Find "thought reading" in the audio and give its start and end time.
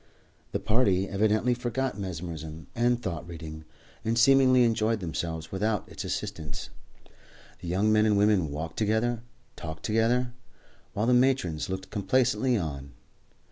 2.99-3.65